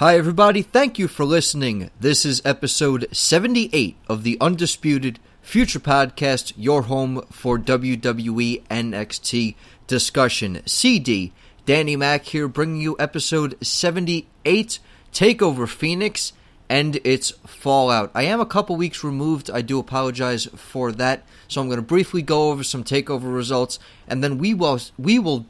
[0.00, 0.62] Hi, everybody.
[0.62, 1.90] Thank you for listening.
[2.00, 10.62] This is episode 78 of the Undisputed Future Podcast, your home for WWE NXT discussion.
[10.64, 11.34] CD,
[11.66, 14.78] Danny Mac here, bringing you episode 78
[15.12, 16.32] Takeover Phoenix
[16.66, 18.10] and its fallout.
[18.14, 19.50] I am a couple weeks removed.
[19.50, 21.26] I do apologize for that.
[21.46, 25.18] So I'm going to briefly go over some takeover results, and then we will we
[25.18, 25.44] will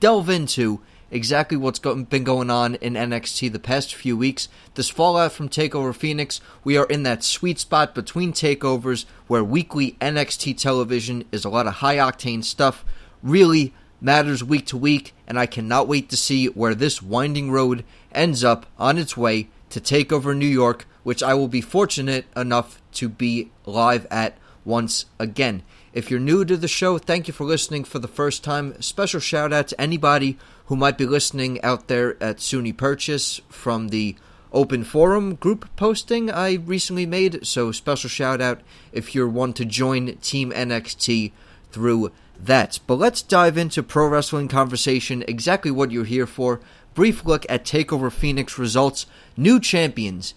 [0.00, 0.80] delve into
[1.10, 4.48] exactly what's go- been going on in NXT the past few weeks.
[4.74, 9.96] This fallout from Takeover Phoenix, we are in that sweet spot between takeovers where weekly
[10.00, 12.84] NXT television is a lot of high octane stuff,
[13.22, 17.84] really matters week to week, and I cannot wait to see where this winding road
[18.12, 22.80] ends up on its way to Takeover New York, which I will be fortunate enough
[22.92, 25.62] to be live at once again.
[25.92, 28.80] If you're new to the show, thank you for listening for the first time.
[28.82, 30.36] Special shout out to anybody
[30.66, 34.14] who might be listening out there at SUNY Purchase from the
[34.52, 37.46] open forum group posting I recently made.
[37.46, 38.60] So, special shout out
[38.92, 41.32] if you're one to join Team NXT
[41.70, 42.80] through that.
[42.86, 46.60] But let's dive into pro wrestling conversation, exactly what you're here for.
[46.92, 49.06] Brief look at TakeOver Phoenix results,
[49.38, 50.34] new champions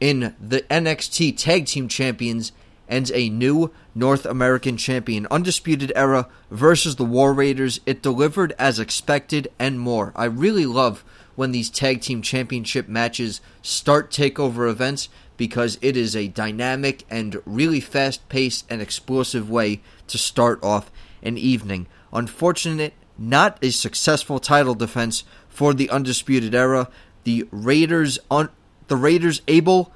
[0.00, 2.50] in the NXT Tag Team Champions
[2.88, 5.26] and a new North American champion.
[5.30, 7.80] Undisputed Era versus the War Raiders.
[7.86, 10.12] It delivered as expected and more.
[10.16, 11.04] I really love
[11.36, 17.40] when these tag team championship matches start takeover events because it is a dynamic and
[17.46, 20.90] really fast paced and explosive way to start off
[21.22, 21.86] an evening.
[22.12, 26.88] Unfortunate, not a successful title defense for the Undisputed Era.
[27.24, 28.48] The Raiders on
[28.88, 29.92] the Raiders able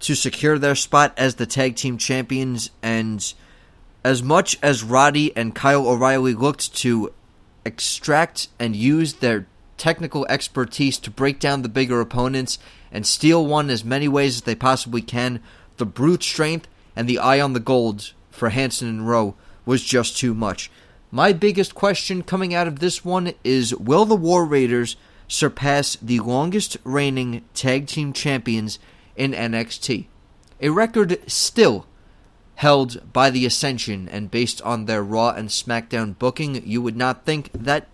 [0.00, 2.70] to secure their spot as the tag team champions.
[2.82, 3.32] And
[4.04, 7.12] as much as Roddy and Kyle O'Reilly looked to
[7.64, 12.58] extract and use their technical expertise to break down the bigger opponents
[12.90, 15.40] and steal one as many ways as they possibly can,
[15.76, 16.66] the brute strength
[16.96, 20.70] and the eye on the gold for Hanson and Rowe was just too much.
[21.10, 26.20] My biggest question coming out of this one is will the War Raiders surpass the
[26.20, 28.78] longest reigning tag team champions
[29.18, 30.06] in NXT.
[30.62, 31.86] A record still
[32.54, 37.26] held by the Ascension, and based on their Raw and SmackDown booking, you would not
[37.26, 37.88] think that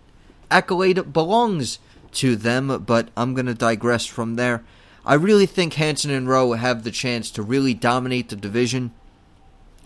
[0.49, 1.79] accolade belongs
[2.13, 4.63] to them, but I'm going to digress from there.
[5.05, 8.91] I really think Hanson and Rowe have the chance to really dominate the division,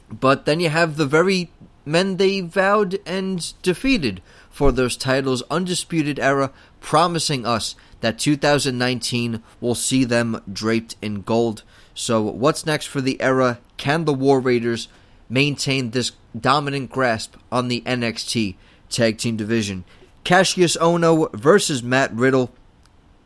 [0.09, 1.51] but then you have the very
[1.85, 9.75] men they vowed and defeated for those titles, Undisputed Era, promising us that 2019 will
[9.75, 11.63] see them draped in gold.
[11.93, 13.59] So, what's next for the era?
[13.77, 14.87] Can the War Raiders
[15.29, 18.55] maintain this dominant grasp on the NXT
[18.89, 19.83] Tag Team Division?
[20.23, 22.51] Cassius Ohno versus Matt Riddle.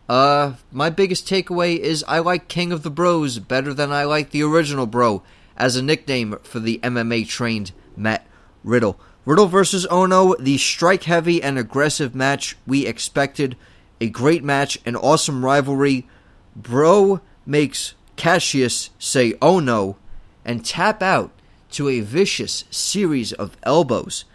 [0.09, 4.31] Uh, my biggest takeaway is I like King of the Bros better than I like
[4.31, 5.23] the original Bro
[5.55, 8.25] as a nickname for the MMA trained Matt
[8.63, 8.99] Riddle.
[9.25, 13.55] Riddle versus Ohno, the strike heavy and aggressive match we expected
[13.99, 16.07] a great match, an awesome rivalry.
[16.55, 19.97] Bro makes Cassius say, oh no,
[20.45, 21.31] and tap out
[21.71, 24.25] to a vicious series of elbows.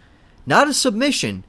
[0.45, 1.43] Not a submission,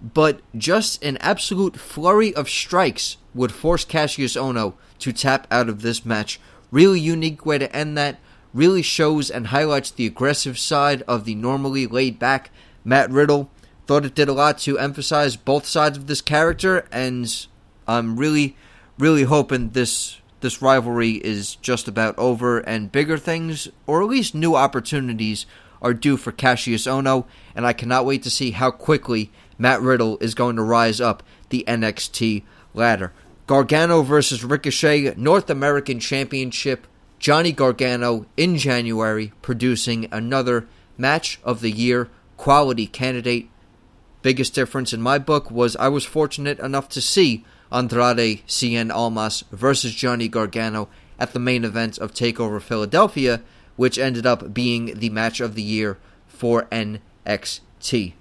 [0.00, 5.82] but just an absolute flurry of strikes would force Cassius Ohno to tap out of
[5.82, 6.40] this match.
[6.70, 8.18] Really unique way to end that.
[8.52, 12.50] Really shows and highlights the aggressive side of the normally laid back
[12.84, 13.50] Matt Riddle.
[13.86, 17.46] Thought it did a lot to emphasize both sides of this character, and
[17.86, 18.56] I'm really,
[18.98, 24.34] really hoping this this rivalry is just about over and bigger things, or at least
[24.34, 25.46] new opportunities,
[25.80, 30.18] are due for Cassius Ohno, and I cannot wait to see how quickly Matt Riddle
[30.18, 32.42] is going to rise up the NXT
[32.74, 33.12] ladder.
[33.46, 36.86] Gargano versus Ricochet, North American Championship.
[37.18, 40.66] Johnny Gargano in January producing another
[40.98, 43.48] match of the year quality candidate.
[44.20, 49.44] Biggest difference in my book was I was fortunate enough to see Andrade Cien Almas
[49.50, 50.88] versus Johnny Gargano
[51.18, 53.42] at the main event of TakeOver Philadelphia,
[53.76, 58.12] which ended up being the match of the year for NXT.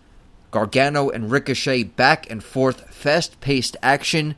[0.52, 4.36] Gargano and Ricochet back and forth, fast paced action,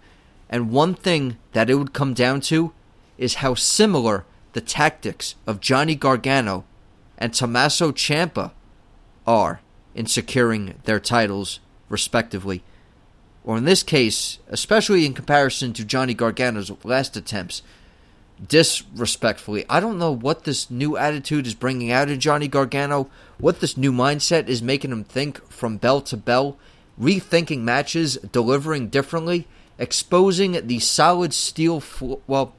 [0.50, 2.72] and one thing that it would come down to
[3.18, 6.64] is how similar the tactics of Johnny Gargano
[7.18, 8.52] and Tommaso Ciampa
[9.28, 9.62] are
[9.94, 11.60] in securing their titles,
[11.90, 12.64] respectively
[13.46, 17.62] or in this case, especially in comparison to Johnny Gargano's last attempts,
[18.46, 19.66] disrespectfully.
[19.70, 23.08] I don't know what this new attitude is bringing out in Johnny Gargano,
[23.38, 26.58] what this new mindset is making him think from bell to bell,
[27.00, 29.48] rethinking matches, delivering differently,
[29.78, 32.22] exposing the solid steel floor.
[32.26, 32.56] Well,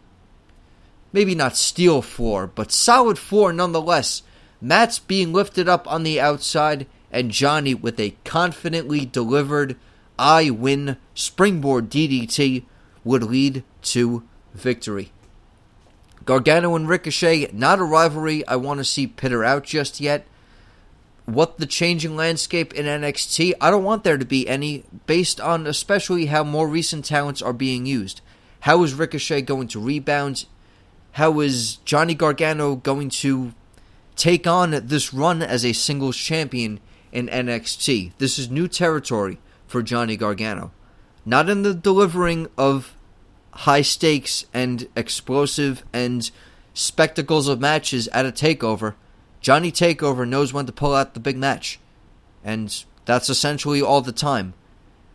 [1.13, 4.23] maybe not steel floor, but solid floor nonetheless.
[4.61, 9.77] Mats being lifted up on the outside, and Johnny with a confidently delivered
[10.19, 12.65] I win springboard DDT
[13.05, 14.23] would lead to
[14.55, 15.13] victory.
[16.25, 20.27] Gargano and Ricochet, not a rivalry I want to see pitter out just yet.
[21.25, 25.67] What the changing landscape in NXT, I don't want there to be any, based on
[25.67, 28.21] especially how more recent talents are being used.
[28.61, 30.47] How is Ricochet going to rebound?
[31.13, 33.53] How is Johnny Gargano going to
[34.17, 36.81] take on this run as a singles champion
[37.13, 38.13] in NXT?
[38.19, 40.73] This is new territory for Johnny Gargano.
[41.25, 42.95] Not in the delivering of
[43.53, 46.31] high stakes and explosive and
[46.75, 48.95] spectacles of matches at a takeover,
[49.41, 51.79] Johnny Takeover knows when to pull out the big match.
[52.45, 54.55] And that's essentially all the time.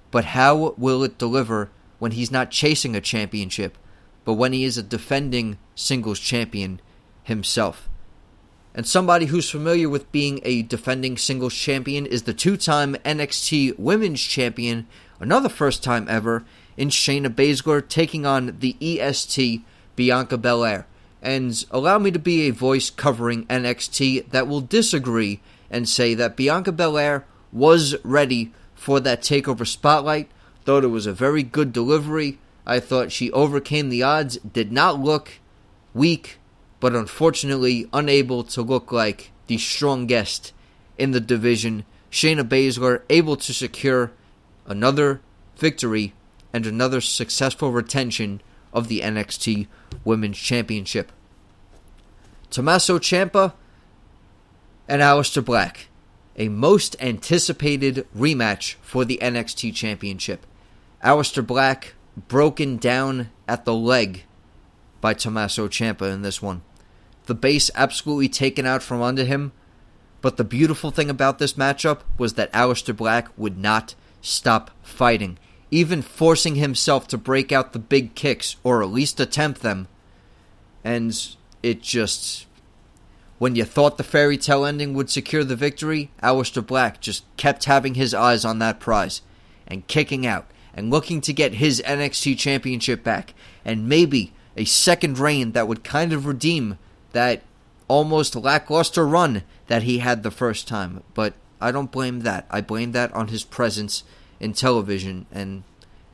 [0.09, 1.69] But how will it deliver
[1.99, 3.77] when he's not chasing a championship,
[4.25, 6.81] but when he is a defending singles champion
[7.23, 7.89] himself?
[8.73, 13.77] And somebody who's familiar with being a defending singles champion is the two time NXT
[13.77, 14.87] Women's Champion,
[15.19, 16.45] another first time ever,
[16.77, 19.61] in Shayna Baszler taking on the EST
[19.95, 20.87] Bianca Belair.
[21.21, 26.37] And allow me to be a voice covering NXT that will disagree and say that
[26.37, 30.29] Bianca Belair was ready for that takeover spotlight.
[30.63, 32.39] Thought it was a very good delivery.
[32.65, 35.39] I thought she overcame the odds, did not look
[35.93, 36.39] weak,
[36.81, 40.51] but unfortunately unable to look like the strongest
[40.97, 41.85] in the division.
[42.11, 44.11] Shayna Baszler able to secure
[44.65, 45.21] another
[45.55, 46.13] victory
[46.51, 48.41] and another successful retention
[48.73, 49.67] of the NXT
[50.03, 51.11] Women's Championship.
[52.49, 53.53] Tommaso Ciampa
[54.87, 55.87] and Aleister Black,
[56.35, 60.45] a most anticipated rematch for the NXT Championship.
[61.03, 61.93] Aleister Black
[62.27, 64.23] broken down at the leg
[64.99, 66.63] by Tommaso Ciampa in this one.
[67.31, 69.53] The base absolutely taken out from under him.
[70.19, 75.37] But the beautiful thing about this matchup was that Aleister Black would not stop fighting
[75.71, 79.87] even forcing himself to break out the big kicks or at least attempt them.
[80.83, 81.17] And
[81.63, 82.47] it just.
[83.39, 87.63] When you thought the fairy tale ending would secure the victory, Aleister Black just kept
[87.63, 89.21] having his eyes on that prize
[89.65, 93.33] and kicking out and looking to get his NXT championship back
[93.63, 96.77] and maybe a second reign that would kind of redeem
[97.13, 97.43] that
[97.87, 101.03] almost lackluster run that he had the first time.
[101.13, 102.47] But I don't blame that.
[102.49, 104.03] I blame that on his presence
[104.39, 105.63] in television, and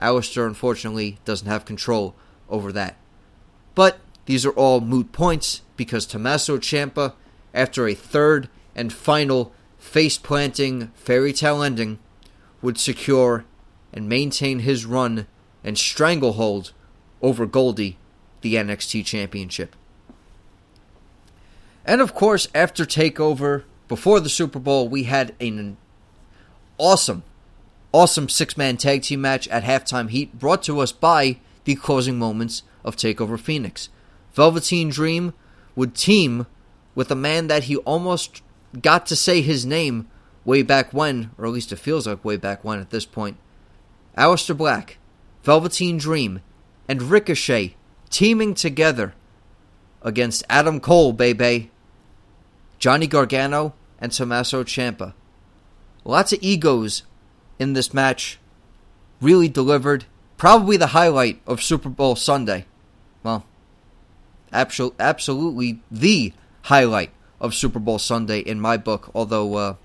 [0.01, 2.15] Aleister unfortunately doesn't have control
[2.49, 2.97] over that.
[3.73, 7.13] But these are all moot points because Tommaso Ciampa,
[7.53, 11.99] after a third and final face planting fairy tale ending,
[12.61, 13.45] would secure
[13.93, 15.27] and maintain his run
[15.63, 16.73] and stranglehold
[17.21, 17.97] over Goldie,
[18.41, 19.75] the NXT Championship.
[21.87, 25.77] And of course, after TakeOver, before the Super Bowl, we had an
[26.77, 27.23] awesome
[27.93, 32.19] awesome six man tag team match at Halftime Heat brought to us by the closing
[32.19, 33.89] moments of TakeOver Phoenix.
[34.33, 35.33] Velveteen Dream
[35.75, 36.45] would team
[36.93, 38.41] with a man that he almost
[38.81, 40.07] got to say his name
[40.45, 43.37] way back when, or at least it feels like way back when at this point.
[44.17, 44.97] Aleister Black,
[45.43, 46.41] Velveteen Dream,
[46.87, 47.75] and Ricochet
[48.09, 49.13] teaming together
[50.01, 51.71] against Adam Cole, baby,
[52.79, 55.13] Johnny Gargano, and Tommaso Ciampa.
[56.03, 57.03] Lots of egos
[57.59, 58.39] in this match.
[59.21, 60.05] Really delivered.
[60.37, 62.65] Probably the highlight of Super Bowl Sunday.
[63.23, 63.45] Well,
[64.51, 69.09] absolutely the highlight of Super Bowl Sunday in my book.
[69.15, 69.75] Although uh,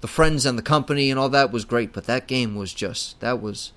[0.00, 3.20] the friends and the company and all that was great, but that game was just
[3.20, 3.72] that was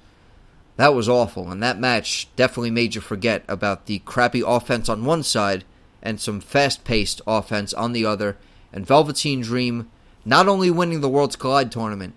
[0.78, 1.52] that was awful.
[1.52, 5.64] And that match definitely made you forget about the crappy offense on one side
[6.02, 8.38] and some fast-paced offense on the other.
[8.72, 9.90] And Velveteen Dream
[10.26, 12.14] not only winning the Worlds Collide tournament,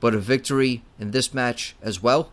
[0.00, 2.30] but a victory in this match as well.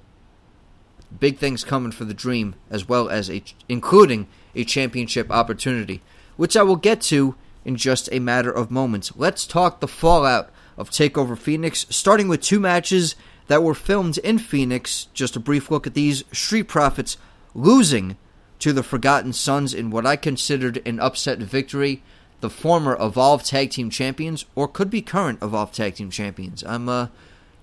[1.19, 6.01] Big things coming for the Dream, as well as a, including a championship opportunity,
[6.35, 9.13] which I will get to in just a matter of moments.
[9.15, 13.15] Let's talk the fallout of Takeover Phoenix, starting with two matches
[13.47, 15.07] that were filmed in Phoenix.
[15.13, 17.17] Just a brief look at these Street Profits
[17.53, 18.17] losing
[18.59, 22.03] to the Forgotten Sons in what I considered an upset victory.
[22.41, 26.63] The former Evolve Tag Team Champions, or could be current Evolve Tag Team Champions.
[26.63, 27.07] I'm uh,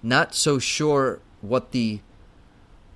[0.03, 2.01] not so sure what the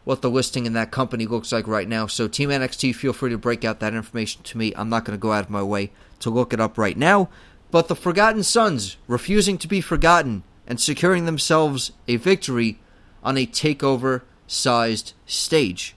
[0.04, 2.06] what the listing in that company looks like right now.
[2.06, 4.72] So Team NXT, feel free to break out that information to me.
[4.76, 7.28] I'm not going to go out of my way to look it up right now.
[7.72, 12.78] But the Forgotten Sons refusing to be forgotten and securing themselves a victory
[13.24, 15.95] on a takeover sized stage.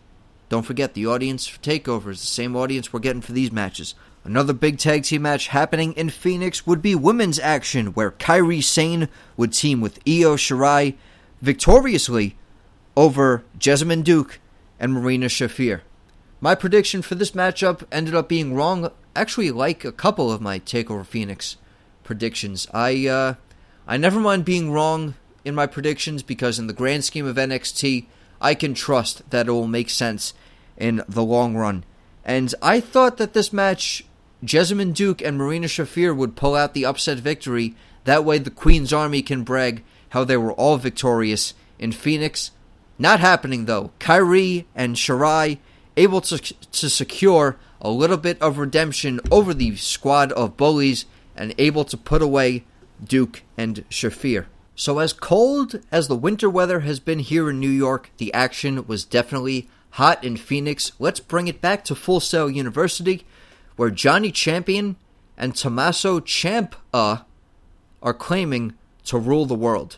[0.50, 3.94] Don't forget, the audience for TakeOver is the same audience we're getting for these matches.
[4.24, 9.08] Another big tag team match happening in Phoenix would be women's action, where Kairi Sane
[9.38, 10.96] would team with Io Shirai
[11.42, 12.36] victoriously
[12.98, 14.40] over Jessamyn Duke
[14.80, 15.82] and Marina Shafir.
[16.42, 20.60] My prediction for this matchup ended up being wrong, actually, like a couple of my
[20.60, 21.58] TakeOver Phoenix
[22.04, 22.68] predictions.
[22.74, 23.36] I uh,
[23.88, 25.16] I never mind being wrong
[25.46, 28.06] in my predictions because, in the grand scheme of NXT,
[28.42, 30.34] I can trust that it will make sense
[30.78, 31.84] in the long run.
[32.24, 34.06] And I thought that this match
[34.44, 37.76] Jessamyn Duke and Marina Shafir would pull out the upset victory.
[38.06, 42.52] That way, the Queen's Army can brag how they were all victorious in Phoenix.
[42.98, 43.92] Not happening though.
[44.00, 45.60] Kairi and Shirai
[45.98, 51.06] able to to secure a little bit of redemption over the squad of bullies
[51.36, 52.66] and able to put away
[53.04, 54.46] Duke and Shafir.
[54.80, 58.88] So, as cold as the winter weather has been here in New York, the action
[58.88, 60.94] was definitely hot in Phoenix.
[61.00, 63.26] Let's bring it back to Full Sail University
[63.76, 64.96] where Johnny Champion
[65.36, 67.26] and Tommaso Ciampa
[68.02, 69.98] are claiming to rule the world.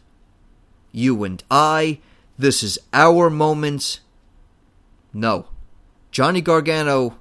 [0.92, 2.00] You and I,
[2.40, 4.00] this is our moment.
[5.14, 5.46] No.
[6.10, 7.20] Johnny Gargano,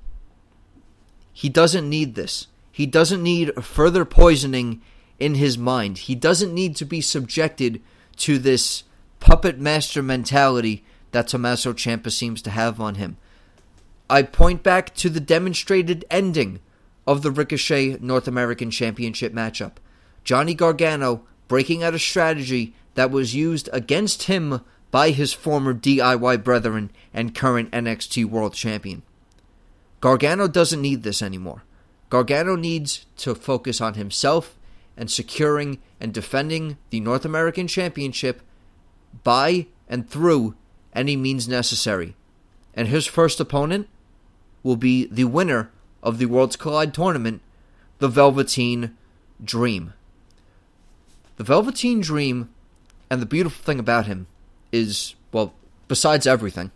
[1.34, 2.46] he doesn't need this.
[2.72, 4.80] He doesn't need further poisoning
[5.20, 5.98] in his mind.
[5.98, 7.80] He doesn't need to be subjected
[8.16, 8.84] to this
[9.20, 13.18] puppet master mentality that Tommaso Ciampa seems to have on him.
[14.08, 16.60] I point back to the demonstrated ending
[17.06, 19.72] of the Ricochet North American Championship matchup.
[20.24, 24.60] Johnny Gargano breaking out a strategy that was used against him
[24.90, 29.02] by his former DIY brethren and current NXT World Champion.
[30.00, 31.62] Gargano doesn't need this anymore.
[32.08, 34.56] Gargano needs to focus on himself
[34.96, 38.42] and securing and defending the North American Championship
[39.24, 40.54] by and through
[40.94, 42.14] any means necessary.
[42.74, 43.88] And his first opponent
[44.62, 45.70] will be the winner
[46.02, 47.42] of the Worlds Collide tournament,
[47.98, 48.96] the Velveteen
[49.42, 49.92] Dream.
[51.36, 52.50] The Velveteen Dream,
[53.10, 54.26] and the beautiful thing about him
[54.72, 55.54] is, well,
[55.88, 56.70] besides everything,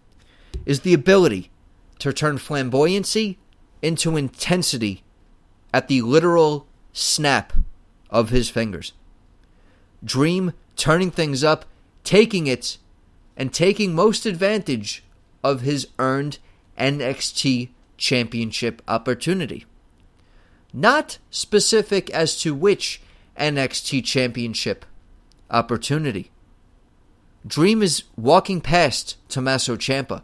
[0.66, 1.50] is the ability
[1.98, 3.36] to turn flamboyancy
[3.82, 5.02] into intensity
[5.72, 7.52] at the literal snap
[8.14, 8.92] of his fingers.
[10.02, 11.66] Dream turning things up,
[12.04, 12.78] taking it,
[13.36, 15.02] and taking most advantage
[15.42, 16.38] of his earned
[16.78, 19.66] NXT championship opportunity.
[20.72, 23.02] Not specific as to which
[23.36, 24.84] NXT championship
[25.50, 26.30] opportunity.
[27.46, 30.22] Dream is walking past Tommaso Ciampa,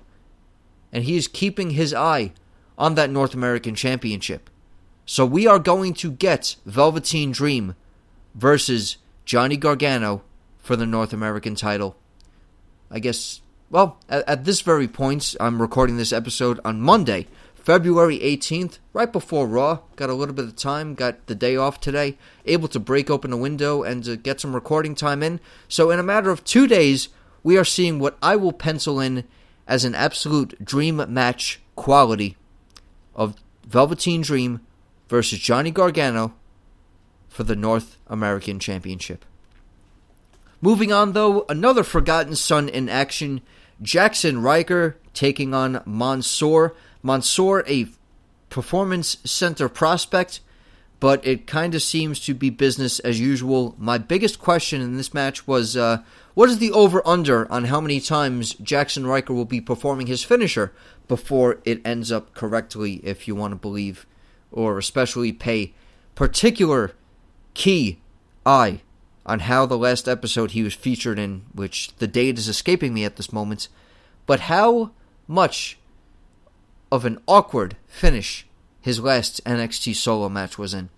[0.93, 2.33] and he is keeping his eye
[2.79, 4.49] on that North American championship.
[5.07, 7.75] So we are going to get Velveteen Dream
[8.35, 10.23] versus Johnny Gargano
[10.59, 11.97] for the North American title.
[12.91, 18.19] I guess, well, at, at this very point, I'm recording this episode on Monday, February
[18.19, 19.81] 18th, right before Raw.
[19.97, 23.33] Got a little bit of time, got the day off today, able to break open
[23.33, 25.41] a window and get some recording time in.
[25.69, 27.09] So, in a matter of two days,
[27.43, 29.25] we are seeing what I will pencil in
[29.67, 32.37] as an absolute dream match quality
[33.15, 34.61] of Velveteen Dream
[35.09, 36.35] versus Johnny Gargano
[37.41, 39.25] for the North American Championship.
[40.61, 43.41] Moving on, though, another Forgotten Son in action
[43.81, 46.77] Jackson Ryker taking on Mansoor.
[47.03, 47.87] Mansoor, a
[48.51, 50.41] performance center prospect,
[51.01, 53.75] but it kind of seems to be business as usual.
[53.79, 56.03] My biggest question in this match was uh,
[56.35, 60.23] what is the over under on how many times Jackson Ryker will be performing his
[60.23, 60.75] finisher
[61.09, 64.05] before it ends up correctly, if you want to believe,
[64.53, 65.73] or especially pay
[66.15, 66.93] particular
[67.61, 67.99] key
[68.47, 68.81] eye
[69.27, 73.05] on how the last episode he was featured in, which the date is escaping me
[73.05, 73.69] at this moment,
[74.25, 74.93] but how
[75.29, 75.79] much
[76.91, 78.47] of an awkward finish
[78.81, 80.89] his last NXT solo match was in.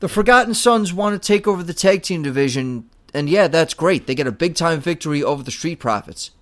[0.00, 4.06] The Forgotten Sons want to take over the tag team division, and yeah, that's great.
[4.06, 6.32] They get a big time victory over the Street Profits.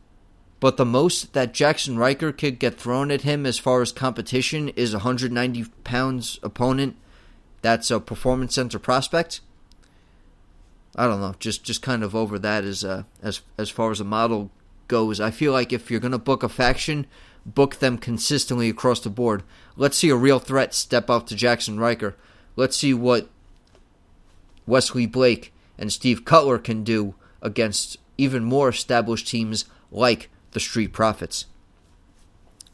[0.58, 4.70] But the most that Jackson Ryker could get thrown at him as far as competition
[4.70, 6.96] is a 190 pounds opponent
[7.64, 9.40] that's a performance center prospect.
[10.94, 14.00] I don't know, just just kind of over that as uh, as as far as
[14.00, 14.50] a model
[14.86, 15.18] goes.
[15.18, 17.06] I feel like if you're gonna book a faction,
[17.46, 19.44] book them consistently across the board.
[19.76, 22.14] Let's see a real threat step up to Jackson Ryker.
[22.54, 23.30] Let's see what
[24.66, 30.92] Wesley Blake and Steve Cutler can do against even more established teams like the Street
[30.92, 31.46] Profits.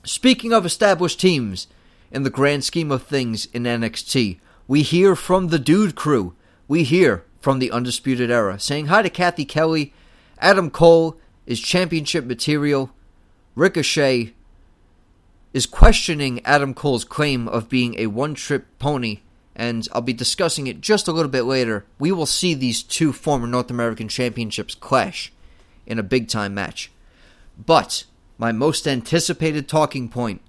[0.02, 1.68] Speaking of established teams,
[2.10, 6.32] in the grand scheme of things in NXT, we hear from the Dude Crew.
[6.68, 9.92] We hear from the Undisputed Era saying hi to Cathy Kelly.
[10.38, 12.92] Adam Cole is championship material
[13.56, 14.32] Ricochet
[15.52, 19.22] is questioning Adam Cole's claim of being a one trip pony,
[19.56, 21.84] and I'll be discussing it just a little bit later.
[21.98, 25.32] We will see these two former North American championships clash
[25.84, 26.92] in a big time match.
[27.58, 28.04] But
[28.38, 30.42] my most anticipated talking point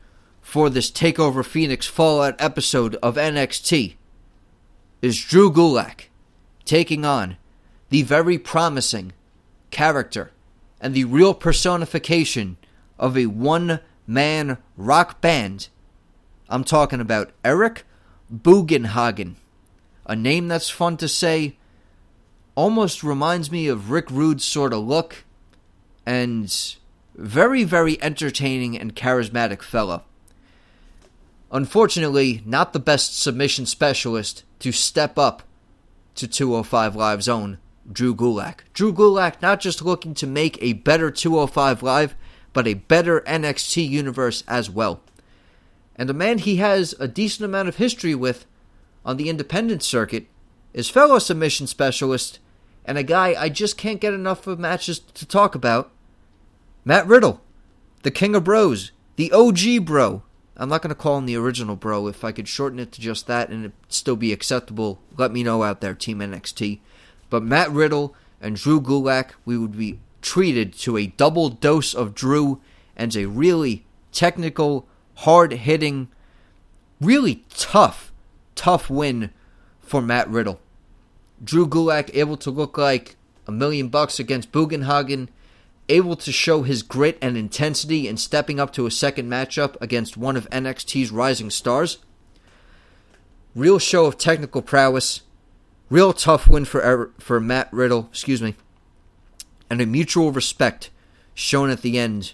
[0.43, 3.95] for this TakeOver Phoenix Fallout episode of NXT
[5.01, 6.05] is Drew Gulak
[6.65, 7.37] taking on
[7.89, 9.13] the very promising
[9.71, 10.31] character
[10.79, 12.57] and the real personification
[12.99, 15.69] of a one man rock band.
[16.49, 17.83] I'm talking about Eric
[18.33, 19.35] Bugenhagen,
[20.05, 21.57] a name that's fun to say,
[22.55, 25.23] almost reminds me of Rick Rude's sort of look,
[26.05, 26.53] and
[27.15, 30.03] very, very entertaining and charismatic fellow.
[31.51, 35.43] Unfortunately, not the best submission specialist to step up
[36.15, 37.57] to 205 Live's own
[37.91, 38.59] Drew Gulak.
[38.73, 42.15] Drew Gulak not just looking to make a better 205 Live,
[42.53, 45.01] but a better NXT universe as well.
[45.95, 48.45] And a man he has a decent amount of history with
[49.05, 50.27] on the independent circuit
[50.73, 52.39] is fellow submission specialist
[52.85, 55.91] and a guy I just can't get enough of matches to talk about.
[56.85, 57.41] Matt Riddle,
[58.03, 60.23] the King of Bros, the OG bro.
[60.61, 62.05] I'm not going to call him the original bro.
[62.05, 65.41] If I could shorten it to just that and it still be acceptable, let me
[65.41, 66.79] know out there, Team NXT.
[67.31, 72.13] But Matt Riddle and Drew Gulak, we would be treated to a double dose of
[72.13, 72.61] Drew
[72.95, 76.09] and a really technical, hard hitting,
[76.99, 78.11] really tough,
[78.53, 79.31] tough win
[79.79, 80.59] for Matt Riddle.
[81.43, 83.15] Drew Gulak able to look like
[83.47, 85.29] a million bucks against Bugenhagen,
[85.89, 90.17] able to show his grit and intensity in stepping up to a second matchup against
[90.17, 91.97] one of NXT's rising stars.
[93.55, 95.21] Real show of technical prowess,
[95.89, 98.55] real tough win for for Matt Riddle, excuse me,
[99.69, 100.89] and a mutual respect
[101.33, 102.33] shown at the end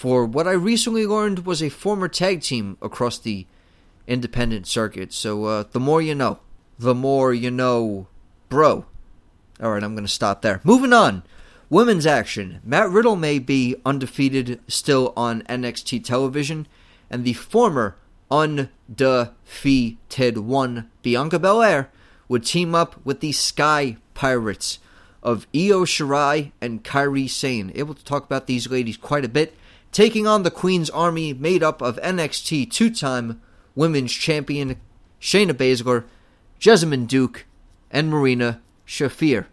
[0.00, 3.46] for what I recently learned was a former tag team across the
[4.06, 5.12] independent circuit.
[5.12, 6.38] So uh, the more you know,
[6.78, 8.06] the more you know,
[8.48, 8.86] bro.
[9.62, 10.62] All right, I'm going to stop there.
[10.64, 11.22] Moving on.
[11.70, 12.60] Women's action.
[12.64, 16.66] Matt Riddle may be undefeated still on NXT television,
[17.08, 17.96] and the former
[18.30, 21.90] undefeated one, Bianca Belair,
[22.28, 24.80] would team up with the Sky Pirates
[25.22, 27.70] of Io Shirai and Kairi Sane.
[27.76, 29.54] Able to talk about these ladies quite a bit
[29.92, 33.40] taking on the Queen's Army made up of NXT two time
[33.74, 34.76] women's champion
[35.20, 36.04] Shayna Baszler,
[36.58, 37.46] Jessamyn Duke,
[37.90, 39.46] and Marina Shafir.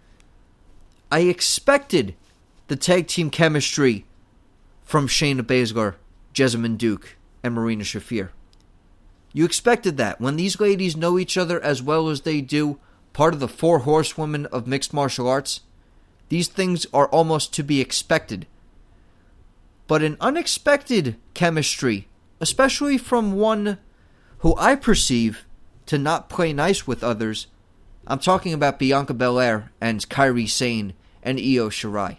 [1.12, 2.16] I expected
[2.68, 4.06] the tag team chemistry
[4.84, 5.96] from Shayna Baszler,
[6.34, 8.30] Jessamyn Duke, and Marina Shafir.
[9.34, 10.20] You expected that.
[10.20, 12.80] When these ladies know each other as well as they do,
[13.14, 15.62] part of the four horsewomen of mixed martial arts,
[16.30, 18.48] these things are almost to be expected
[19.88, 22.08] but an unexpected chemistry,
[22.40, 23.78] especially from one
[24.40, 25.46] who I perceive
[25.88, 27.48] to not play nice with others.
[28.08, 32.18] I'm talking about Bianca Belair and Kairi Sane and Io Shirai.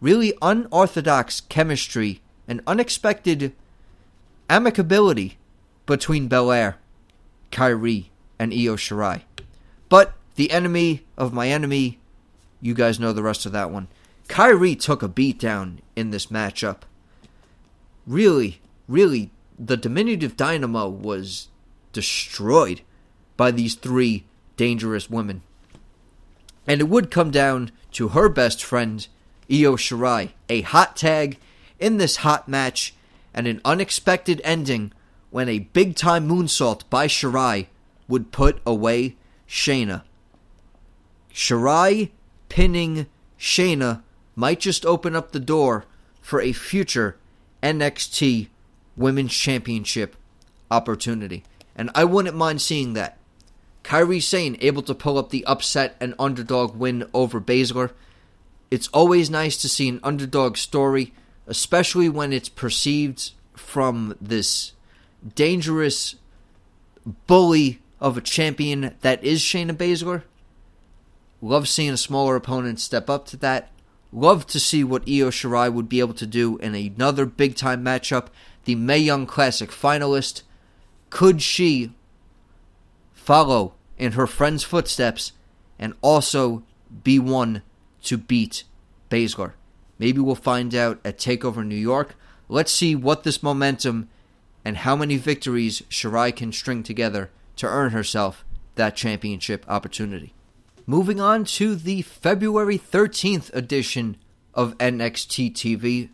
[0.00, 3.52] Really unorthodox chemistry and unexpected
[4.48, 5.34] amicability
[5.86, 6.76] between Belair,
[7.52, 8.06] Kairi,
[8.38, 9.22] and Io Shirai.
[9.88, 11.98] But the enemy of my enemy,
[12.60, 13.88] you guys know the rest of that one.
[14.28, 16.82] Kairi took a beatdown in this matchup
[18.08, 21.48] really, really, the diminutive Dynamo was
[21.92, 22.80] destroyed
[23.36, 24.24] by these three
[24.58, 25.40] dangerous women.
[26.66, 29.06] And it would come down to her best friend,
[29.50, 31.38] Io Shirai, a hot tag
[31.78, 32.94] in this hot match,
[33.32, 34.92] and an unexpected ending
[35.30, 37.66] when a big time moonsault by Shirai
[38.06, 39.16] would put away
[39.48, 40.02] Shayna.
[41.32, 42.10] Shirai
[42.48, 43.06] pinning
[43.38, 44.02] Shayna
[44.34, 45.84] might just open up the door
[46.20, 47.16] for a future
[47.62, 48.48] NXT
[48.96, 50.16] Women's Championship
[50.70, 51.44] opportunity.
[51.76, 53.17] And I wouldn't mind seeing that.
[53.88, 57.92] Kairi Sane able to pull up the upset and underdog win over Baszler.
[58.70, 61.14] It's always nice to see an underdog story,
[61.46, 64.72] especially when it's perceived from this
[65.34, 66.16] dangerous
[67.26, 70.24] bully of a champion that is Shayna Baszler.
[71.40, 73.70] Love seeing a smaller opponent step up to that.
[74.12, 77.82] Love to see what Io Shirai would be able to do in another big time
[77.82, 78.26] matchup.
[78.66, 80.42] The Mae Young Classic finalist.
[81.08, 81.94] Could she
[83.14, 85.32] follow in her friend's footsteps
[85.78, 86.62] and also
[87.04, 87.62] be one
[88.04, 88.64] to beat
[89.10, 89.52] Baszler?
[89.98, 92.14] Maybe we'll find out at TakeOver New York.
[92.48, 94.08] Let's see what this momentum
[94.64, 98.44] and how many victories Shirai can string together to earn herself
[98.76, 100.34] that championship opportunity.
[100.86, 104.16] Moving on to the February 13th edition
[104.54, 106.08] of NXT TV.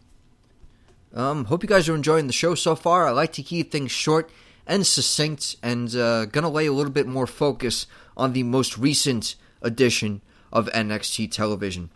[1.15, 3.07] Um, hope you guys are enjoying the show so far.
[3.07, 4.31] I like to keep things short
[4.67, 9.37] and succinct, and uh, gonna lay a little bit more focus on the most recent
[9.63, 10.23] edition
[10.53, 11.91] of NXT television.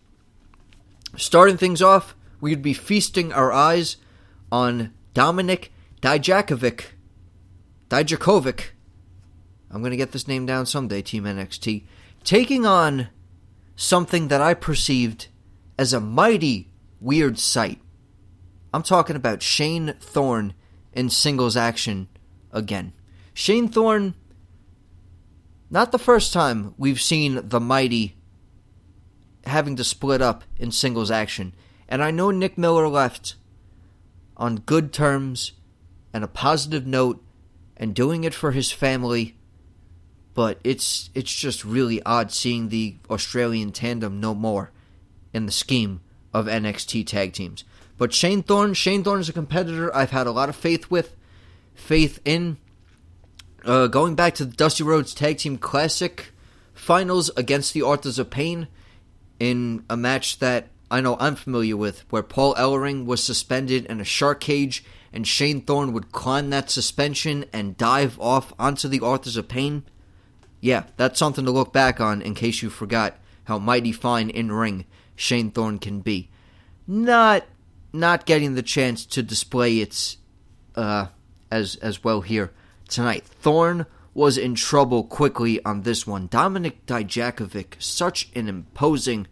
[1.16, 3.96] Starting things off, we'd be feasting our eyes
[4.50, 5.68] on Dominik
[6.02, 6.84] Dijakovic.
[7.88, 8.66] Dijakovic.
[9.70, 11.84] I'm going to get this name down someday, Team NXT.
[12.24, 13.08] Taking on
[13.76, 15.28] something that I perceived
[15.78, 17.80] as a mighty weird sight.
[18.72, 20.54] I'm talking about Shane Thorne
[20.92, 22.08] in singles action
[22.58, 22.92] again.
[23.32, 24.14] Shane Thorne,
[25.70, 28.16] not the first time we've seen the mighty
[29.46, 31.54] having to split up in singles action.
[31.88, 33.36] And I know Nick Miller left
[34.36, 35.52] on good terms
[36.12, 37.24] and a positive note
[37.76, 39.36] and doing it for his family.
[40.34, 44.70] But it's it's just really odd seeing the Australian tandem no more
[45.32, 46.00] in the scheme
[46.32, 47.64] of NXT tag teams.
[47.96, 51.16] But Shane Thorne, Shane Thorne is a competitor I've had a lot of faith with,
[51.78, 52.58] faith in.
[53.64, 56.32] Uh, going back to the Dusty Rhodes Tag Team Classic
[56.74, 58.68] finals against the Authors of Pain
[59.40, 64.00] in a match that I know I'm familiar with, where Paul Ellering was suspended in
[64.00, 69.00] a shark cage and Shane Thorne would climb that suspension and dive off onto the
[69.00, 69.84] Authors of Pain.
[70.60, 74.52] Yeah, that's something to look back on in case you forgot how mighty fine in
[74.52, 76.30] ring Shane Thorne can be.
[76.86, 77.44] Not
[77.92, 80.18] not getting the chance to display its
[80.74, 81.06] uh,
[81.50, 82.52] as as well here
[82.88, 83.24] tonight.
[83.24, 86.26] Thorne was in trouble quickly on this one.
[86.26, 89.26] Dominic Dijakovic, such an imposing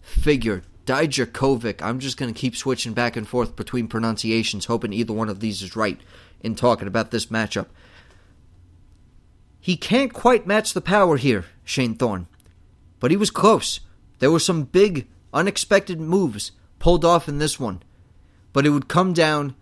[0.00, 0.62] figure.
[0.86, 5.28] Dijakovic, I'm just going to keep switching back and forth between pronunciations, hoping either one
[5.28, 6.00] of these is right
[6.40, 7.66] in talking about this matchup.
[9.60, 12.26] He can't quite match the power here, Shane Thorne,
[12.98, 13.80] but he was close.
[14.20, 17.82] There were some big, unexpected moves pulled off in this one,
[18.54, 19.54] but it would come down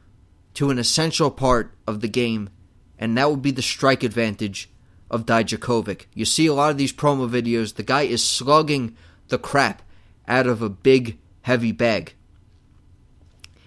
[0.54, 2.50] to an essential part of the game
[2.98, 4.68] and that would be the strike advantage
[5.10, 6.06] of Dijakovic.
[6.14, 8.96] You see a lot of these promo videos, the guy is slugging
[9.28, 9.82] the crap
[10.26, 12.14] out of a big, heavy bag.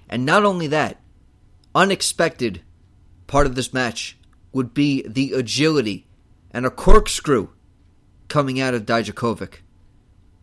[0.09, 1.01] And not only that,
[1.73, 2.61] unexpected
[3.27, 4.17] part of this match
[4.51, 6.05] would be the agility
[6.51, 7.47] and a corkscrew
[8.27, 9.55] coming out of Dijakovic.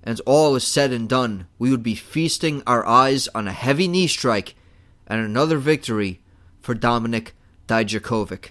[0.03, 3.87] And all is said and done, we would be feasting our eyes on a heavy
[3.87, 4.55] knee strike
[5.07, 6.23] and another victory
[6.69, 7.31] for Dominik
[7.67, 8.51] Dijakovic.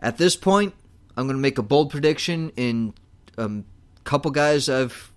[0.00, 0.74] At this point,
[1.16, 2.92] I'm going to make a bold prediction in
[3.36, 3.66] a um,
[4.02, 5.12] couple guys I've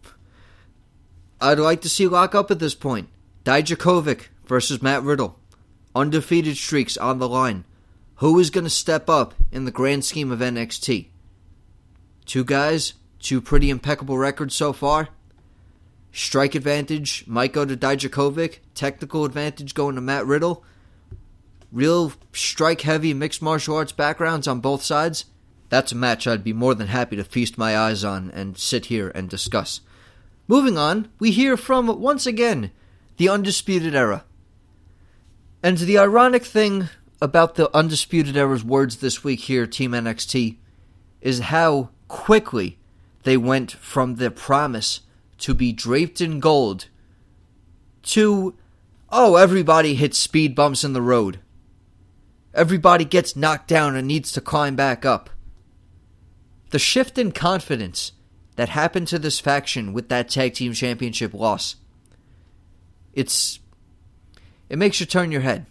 [1.42, 3.10] I'd like to see lock up at this point.
[3.46, 5.40] Dijakovic versus Matt Riddle.
[5.96, 7.64] Undefeated streaks on the line.
[8.18, 11.08] Who is going to step up in the grand scheme of NXT?
[12.28, 15.10] Two guys, two pretty impeccable records so far.
[16.12, 18.60] Strike advantage might go to Dijakovic.
[18.76, 20.64] Technical advantage going to Matt Riddle
[21.72, 25.26] real strike heavy mixed martial arts backgrounds on both sides,
[25.70, 28.88] that's a match I'd be more than happy to feast my eyes on and sit
[28.88, 29.82] here and discuss.
[30.48, 32.72] Moving on, we hear from, once again,
[33.18, 34.26] the Undisputed Era.
[35.64, 36.90] And the ironic thing
[37.22, 40.58] about the Undisputed Era's words this week here, Team NXT,
[41.22, 42.80] is how quickly
[43.24, 45.02] they went from their promise
[45.38, 46.88] to be draped in gold
[48.04, 48.56] to,
[49.10, 51.40] oh, everybody hits speed bumps in the road.
[52.54, 55.30] Everybody gets knocked down and needs to climb back up.
[56.72, 58.12] The shift in confidence
[58.56, 61.78] that happened to this faction with that tag team championship loss.
[63.14, 63.60] It's
[64.70, 65.66] it makes you turn your head.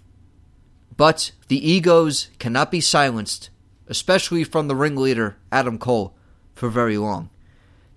[0.97, 3.49] But the egos cannot be silenced,
[3.87, 6.15] especially from the ringleader Adam Cole
[6.55, 7.31] for very long.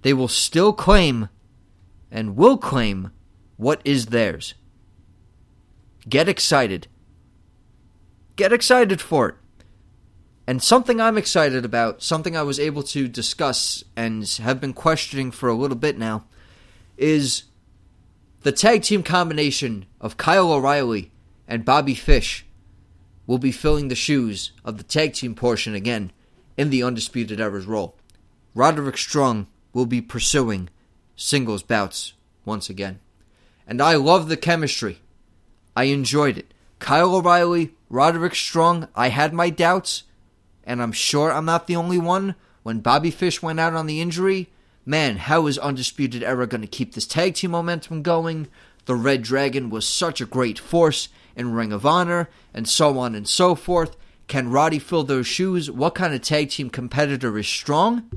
[0.01, 1.29] They will still claim
[2.09, 3.11] and will claim
[3.57, 4.53] what is theirs.
[6.07, 6.87] Get excited
[8.35, 9.35] get excited for it.
[10.45, 15.31] And something I'm excited about, something I was able to discuss and have been questioning
[15.31, 16.25] for a little bit now,
[16.97, 17.43] is
[18.41, 21.11] the tag team combination of Kyle O'Reilly
[21.47, 22.45] and Bobby Fish
[23.25, 26.11] will be filling the shoes of the tag team portion again
[26.57, 27.95] in the Undisputed Era's role.
[28.53, 30.69] Roderick Strong will be pursuing
[31.15, 32.13] singles bouts
[32.45, 32.99] once again.
[33.65, 34.99] And I love the chemistry.
[35.75, 36.53] I enjoyed it.
[36.79, 40.01] Kyle O'Reilly, Roderick Strong, I had my doubts,
[40.63, 42.33] and I'm sure I'm not the only one.
[42.63, 44.49] When Bobby Fish went out on the injury,
[44.83, 48.47] man, how is Undisputed Era going to keep this tag team momentum going?
[48.85, 53.13] The Red Dragon was such a great force in Ring of Honor, and so on
[53.13, 53.95] and so forth.
[54.25, 55.69] Can Roddy fill those shoes?
[55.69, 58.09] What kind of tag team competitor is strong?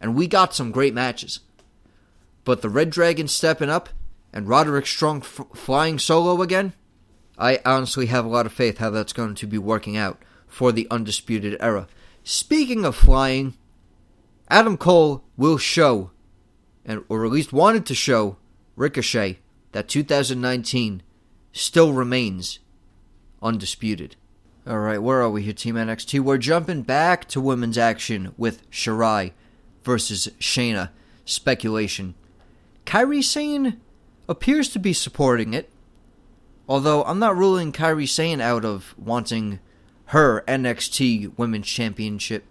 [0.00, 1.40] And we got some great matches.
[2.44, 3.88] But the Red Dragon stepping up
[4.32, 6.74] and Roderick Strong f- flying solo again?
[7.40, 10.70] I honestly have a lot of faith how that's going to be working out for
[10.70, 11.88] the Undisputed Era.
[12.22, 13.54] Speaking of flying,
[14.48, 16.10] Adam Cole will show,
[16.84, 18.36] and or at least wanted to show,
[18.76, 19.38] Ricochet
[19.72, 21.02] that 2019
[21.52, 22.58] still remains
[23.42, 24.16] undisputed.
[24.66, 26.20] All right, where are we here, Team NXT?
[26.20, 29.32] We're jumping back to women's action with Shirai
[29.82, 30.90] versus Shayna.
[31.24, 32.14] Speculation.
[32.84, 33.80] Kairi Sane
[34.28, 35.70] appears to be supporting it,
[36.70, 39.58] although I'm not ruling Kairi Sane out of wanting
[40.06, 42.44] her NXT Women's Championship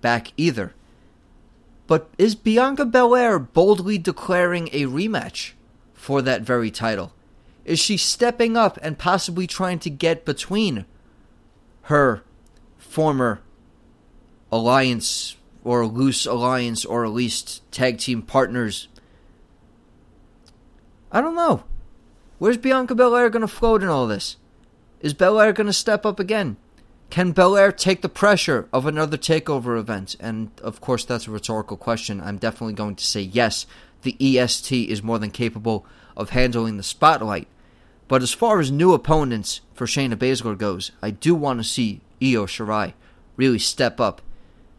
[0.00, 0.72] back either.
[1.86, 5.52] But is Bianca Belair boldly declaring a rematch
[5.92, 7.12] for that very title?
[7.66, 10.86] Is she stepping up and possibly trying to get between
[11.82, 12.22] her
[12.78, 13.42] former
[14.50, 18.88] alliance or loose alliance or at least tag team partners?
[21.12, 21.64] I don't know.
[22.42, 24.36] Where's Bianca Belair going to float in all this?
[25.00, 26.56] Is Belair going to step up again?
[27.08, 30.16] Can Belair take the pressure of another takeover event?
[30.18, 32.20] And of course, that's a rhetorical question.
[32.20, 33.64] I'm definitely going to say yes.
[34.02, 37.46] The EST is more than capable of handling the spotlight.
[38.08, 42.00] But as far as new opponents for Shayna Baszler goes, I do want to see
[42.20, 42.94] Io Shirai
[43.36, 44.20] really step up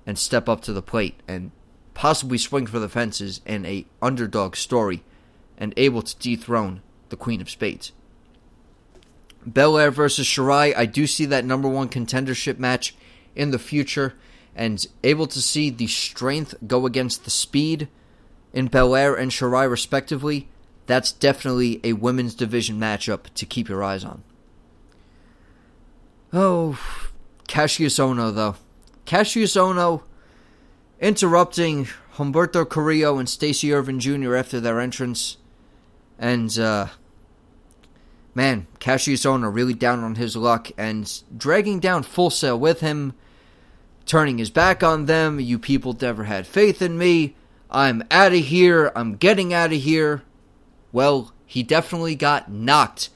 [0.05, 1.51] and step up to the plate and
[1.93, 5.01] possibly swing for the fences in a underdog story
[5.57, 6.81] and able to dethrone
[7.13, 7.91] the Queen of Spades.
[9.45, 12.95] Belair versus Shirai, I do see that number one contendership match
[13.35, 14.15] in the future
[14.55, 17.87] and able to see the strength go against the speed
[18.51, 20.49] in Belair and Shirai respectively.
[20.87, 24.23] That's definitely a women's division matchup to keep your eyes on.
[26.33, 26.79] Oh,
[27.47, 28.55] Cassius Ohno, though.
[29.05, 30.01] Cassius Ohno
[30.99, 34.33] interrupting Humberto Carrillo and Stacey Ervin Jr.
[34.35, 35.37] after their entrance.
[36.17, 36.87] And, uh,
[38.35, 43.13] man, Cassius Ohno really down on his luck and dragging down Full Sail with him,
[44.05, 45.39] turning his back on them.
[45.39, 47.35] You people never had faith in me.
[47.69, 48.91] I'm out of here.
[48.95, 50.23] I'm getting out of here.
[50.91, 53.09] Well, he definitely got knocked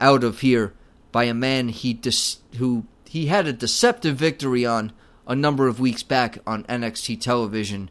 [0.00, 0.74] out of here
[1.12, 4.92] by a man he dis- who he had a deceptive victory on
[5.26, 7.88] a number of weeks back on NXT television,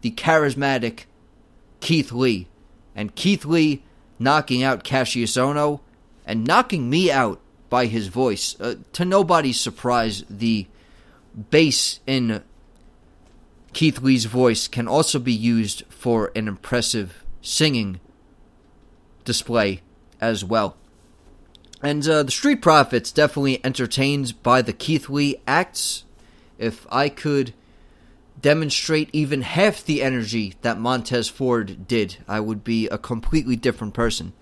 [0.00, 1.04] the charismatic
[1.80, 2.48] Keith Lee.
[2.94, 3.82] And Keith Lee
[4.18, 5.80] knocking out Cassius Ohno
[6.26, 8.56] and knocking me out by his voice.
[8.60, 10.66] Uh, to nobody's surprise, the
[11.50, 12.42] bass in
[13.72, 18.00] Keith Lee's voice can also be used for an impressive singing
[19.24, 19.80] display
[20.20, 20.76] as well.
[21.82, 26.04] And uh, the Street Profits definitely entertained by the Keith Lee acts.
[26.58, 27.54] If I could
[28.40, 33.94] demonstrate even half the energy that Montez Ford did, I would be a completely different
[33.94, 34.32] person.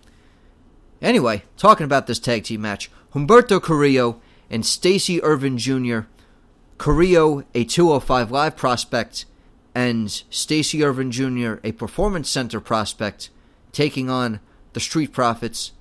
[1.02, 6.00] Anyway, talking about this tag team match, Humberto Carrillo and Stacey Ervin Jr.
[6.78, 9.24] Carrillo, a 205 Live prospect,
[9.74, 13.30] and Stacey Ervin Jr., a Performance Center prospect,
[13.72, 14.40] taking on
[14.72, 15.72] the Street Profits.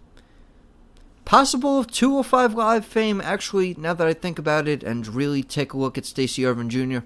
[1.25, 5.77] Possible 205 Live fame, actually, now that I think about it and really take a
[5.77, 6.99] look at Stacey Ervin Jr.,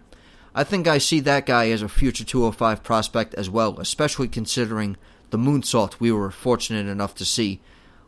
[0.55, 4.97] I think I see that guy as a future 205 prospect as well, especially considering
[5.31, 7.59] the moonsault we were fortunate enough to see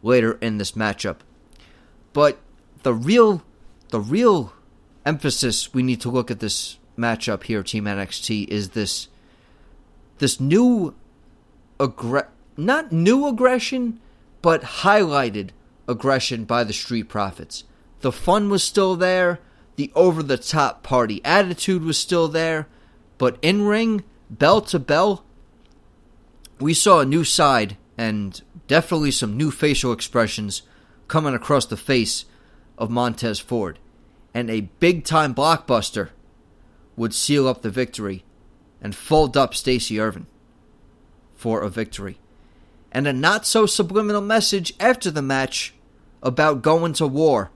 [0.05, 1.17] later in this matchup.
[2.13, 2.39] But
[2.83, 3.43] the real
[3.89, 4.53] the real
[5.05, 9.07] emphasis we need to look at this matchup here, Team NXT, is this
[10.19, 10.93] this new
[11.79, 13.99] aggre- not new aggression,
[14.41, 15.49] but highlighted
[15.87, 17.63] aggression by the Street Profits.
[18.01, 19.39] The fun was still there,
[19.75, 22.67] the over the top party attitude was still there,
[23.17, 25.25] but in ring, bell to bell,
[26.59, 30.63] we saw a new side and definitely some new facial expressions
[31.07, 32.25] coming across the face
[32.77, 33.79] of Montez Ford.
[34.33, 36.09] And a big time blockbuster
[36.95, 38.23] would seal up the victory
[38.81, 40.27] and fold up Stacey Ervin
[41.35, 42.17] for a victory.
[42.91, 45.73] And a not so subliminal message after the match
[46.21, 47.51] about going to war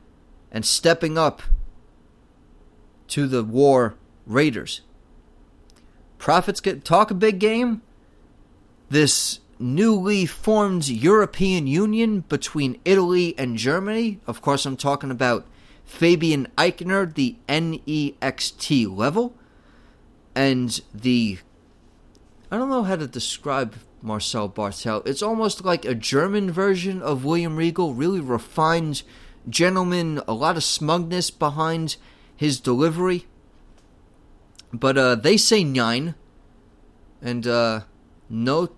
[0.51, 1.41] and stepping up
[3.07, 4.81] to the war raiders.
[6.17, 7.81] Profits get talk a big game.
[8.89, 14.19] This newly formed European Union between Italy and Germany.
[14.25, 15.45] Of course, I'm talking about
[15.83, 19.35] Fabian Aichner, the NEXT level,
[20.33, 21.39] and the.
[22.49, 25.05] I don't know how to describe Marcel Barthel.
[25.05, 29.03] It's almost like a German version of William Regal, really refined
[29.47, 31.97] gentleman, a lot of smugness behind
[32.35, 33.25] his delivery.
[34.71, 36.15] But uh, they say nine,
[37.21, 37.81] and uh,
[38.29, 38.69] no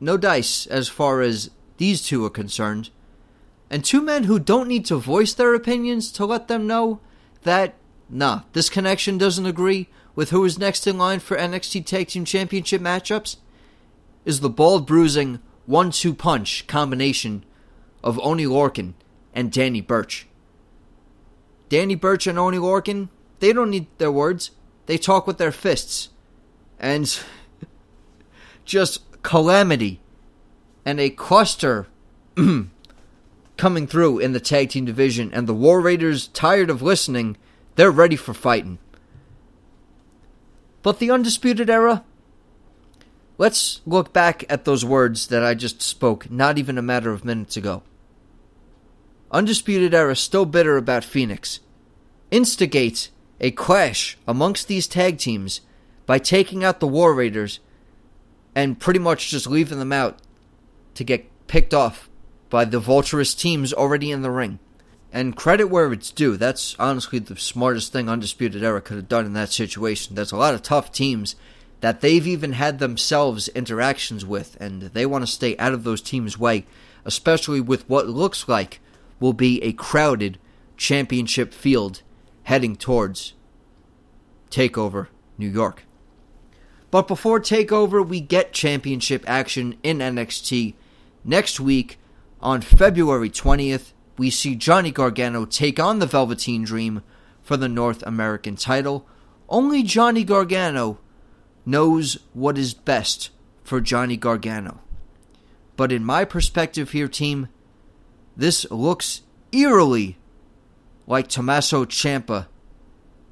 [0.00, 2.90] no dice as far as these two are concerned.
[3.70, 7.00] and two men who don't need to voice their opinions to let them know
[7.42, 7.74] that,
[8.10, 12.26] nah, this connection doesn't agree with who is next in line for NXT Tag Team
[12.26, 13.36] Championship matchups,
[14.26, 17.44] is the bald bruising one two punch combination
[18.04, 18.92] of Oney Lorcan
[19.32, 20.26] and Danny Burch.
[21.70, 23.08] Danny Burch and Oney Lorcan,
[23.40, 24.50] they don't need their words,
[24.84, 26.10] they talk with their fists.
[26.78, 27.18] And
[28.66, 30.00] just calamity
[30.84, 31.86] and a cluster
[33.56, 37.36] coming through in the tag team division, and the War Raiders, tired of listening,
[37.76, 38.78] they're ready for fighting.
[40.82, 42.04] But the Undisputed Era,
[43.38, 47.24] let's look back at those words that I just spoke not even a matter of
[47.24, 47.82] minutes ago.
[49.30, 51.60] Undisputed Era still bitter about Phoenix.
[52.30, 55.60] Instigate a clash amongst these tag teams
[56.04, 57.60] by taking out the War Raiders
[58.54, 60.18] and pretty much just leaving them out
[60.94, 62.08] to get picked off
[62.50, 64.58] by the vulturous teams already in the ring.
[65.12, 66.36] And credit where it's due.
[66.36, 70.14] That's honestly the smartest thing Undisputed Era could have done in that situation.
[70.14, 71.36] There's a lot of tough teams
[71.80, 76.00] that they've even had themselves interactions with, and they want to stay out of those
[76.00, 76.64] teams' way,
[77.04, 78.80] especially with what looks like
[79.18, 80.38] will be a crowded
[80.76, 82.02] championship field
[82.44, 83.34] heading towards
[84.50, 85.84] TakeOver New York.
[86.92, 90.74] But before TakeOver, we get championship action in NXT
[91.24, 91.98] next week
[92.42, 97.02] on February 20th, we see Johnny Gargano take on the Velveteen Dream
[97.42, 99.06] for the North American title.
[99.48, 100.98] Only Johnny Gargano
[101.64, 103.30] knows what is best
[103.64, 104.80] for Johnny Gargano.
[105.76, 107.48] But in my perspective here, team,
[108.36, 110.18] this looks eerily
[111.06, 112.48] like Tommaso Ciampa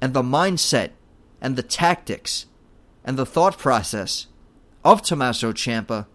[0.01, 0.91] and the mindset
[1.39, 2.47] and the tactics
[3.03, 4.27] and the thought process
[4.83, 6.05] of Tommaso Ciampa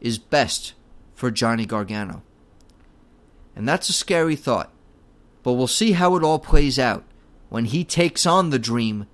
[0.00, 0.74] is best
[1.14, 2.22] for Johnny Gargano.
[3.54, 4.70] And that's a scary thought.
[5.42, 7.04] But we'll see how it all plays out
[7.48, 9.06] when he takes on the Dream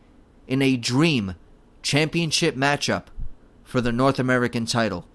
[0.46, 1.34] in a Dream
[1.82, 3.04] Championship matchup
[3.64, 5.06] for the North American title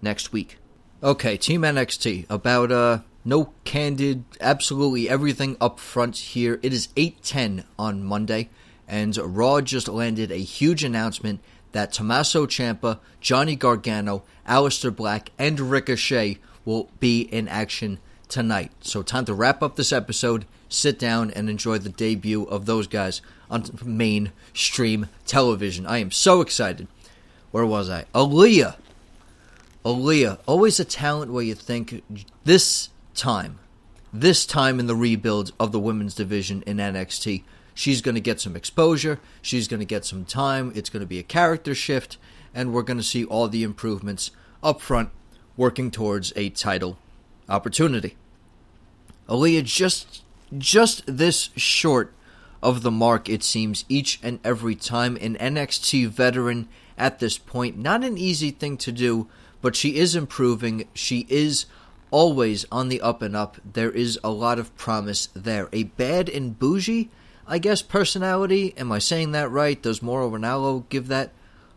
[0.00, 0.58] next week.
[1.02, 6.60] Okay, Team NXT about uh no candid, absolutely everything up front here.
[6.62, 8.48] It is 8:10 on Monday
[8.88, 11.40] and Raw just landed a huge announcement
[11.72, 18.70] that Tommaso Ciampa, Johnny Gargano, Aleister Black, and Ricochet will be in action tonight.
[18.80, 22.86] So, time to wrap up this episode, sit down, and enjoy the debut of those
[22.86, 23.20] guys
[23.50, 25.86] on mainstream television.
[25.86, 26.88] I am so excited.
[27.50, 28.04] Where was I?
[28.14, 28.76] Aliyah.
[29.84, 32.02] Aliyah, always a talent where you think
[32.44, 33.58] this time,
[34.12, 37.42] this time in the rebuild of the women's division in NXT,
[37.74, 41.06] she's going to get some exposure, she's going to get some time, it's going to
[41.06, 42.16] be a character shift,
[42.54, 44.30] and we're going to see all the improvements
[44.62, 45.10] up front
[45.56, 46.96] working towards a title
[47.48, 48.16] opportunity.
[49.28, 50.22] Aliyah just
[50.56, 52.12] just this short
[52.62, 57.76] of the mark it seems each and every time an NXT veteran at this point
[57.76, 59.26] not an easy thing to do
[59.60, 61.66] but she is improving she is
[62.10, 66.28] always on the up and up there is a lot of promise there a bad
[66.28, 67.10] and bougie
[67.46, 71.32] I guess personality am I saying that right does Mauro Ranallo give that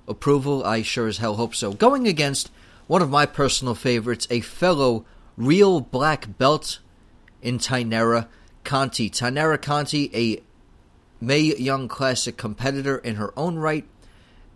[0.07, 2.49] approval I sure as hell hope so going against
[2.87, 6.79] one of my personal favorites a fellow real black belt
[7.41, 8.27] in Taynara
[8.63, 9.09] Conti.
[9.09, 10.41] Taynara Conti, a
[11.23, 13.85] May Young Classic competitor in her own right,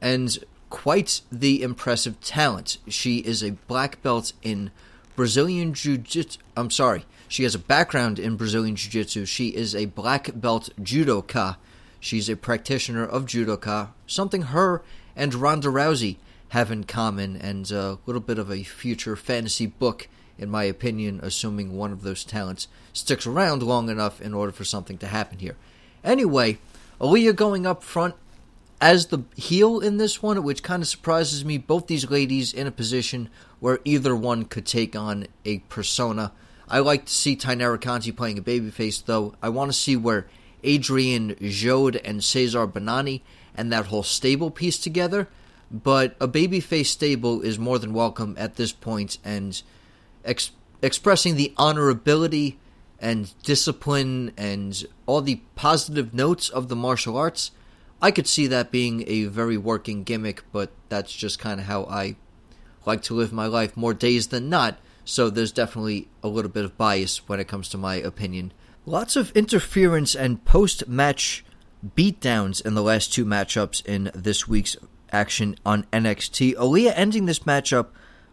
[0.01, 0.37] and
[0.69, 2.77] quite the impressive talent.
[2.87, 4.71] She is a black belt in
[5.15, 6.39] Brazilian Jiu Jitsu.
[6.57, 9.25] I'm sorry, she has a background in Brazilian Jiu Jitsu.
[9.25, 11.55] She is a black belt judoka.
[11.97, 14.83] She's a practitioner of judoka, something her
[15.15, 16.17] and Ronda Rousey
[16.49, 21.21] have in common, and a little bit of a future fantasy book in my opinion,
[21.23, 25.39] assuming one of those talents sticks around long enough in order for something to happen
[25.39, 25.55] here.
[26.03, 26.57] Anyway,
[26.99, 28.15] Aliyah going up front
[28.81, 31.57] as the heel in this one, which kind of surprises me.
[31.57, 33.29] Both these ladies in a position
[33.61, 36.33] where either one could take on a persona.
[36.71, 39.35] I like to see Taynara Conti playing a babyface, though.
[39.41, 40.27] I want to see where
[40.63, 43.21] Adrian Jaoude and Cesar Bononi
[43.53, 45.27] and that whole stable piece together.
[45.69, 49.61] But a babyface stable is more than welcome at this point, and
[50.23, 50.51] ex-
[50.81, 52.55] expressing the honorability
[52.99, 57.51] and discipline and all the positive notes of the martial arts,
[58.01, 61.83] I could see that being a very working gimmick, but that's just kind of how
[61.85, 62.15] I
[62.85, 66.65] like to live my life more days than not, so there's definitely a little bit
[66.65, 68.53] of bias when it comes to my opinion.
[68.85, 71.45] Lots of interference and post match
[71.95, 74.75] beatdowns in the last two matchups in this week's
[75.11, 76.55] action on NXT.
[76.55, 77.87] Aliyah ending this matchup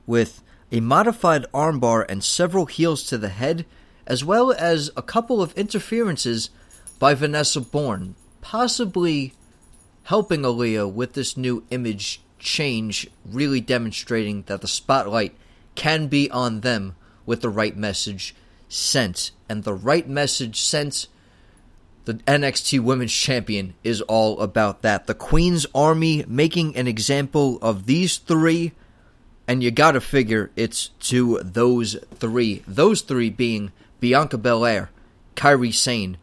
[0.07, 3.65] with a modified armbar, and several heels to the head
[4.07, 6.51] as well as a couple of interferences
[6.99, 9.35] by Vanessa Borne, possibly
[10.05, 15.37] helping Aliyah with this new image change, really demonstrating that the spotlight
[15.79, 18.35] can be on them with the right message
[18.69, 19.31] sent.
[19.49, 21.07] And the right message sent,
[22.05, 25.07] the NXT Women's Champion is all about that.
[25.07, 28.73] The Queen's Army making an example of these three,
[29.47, 32.65] and you gotta figure it's to those three.
[32.67, 33.71] Those three being
[34.01, 34.91] Bianca Belair,
[35.37, 36.19] Kairi Sane,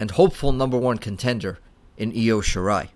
[0.00, 1.60] and hopeful number one contender
[1.96, 2.88] in Io Shirai.